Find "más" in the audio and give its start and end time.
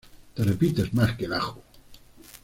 0.95-1.15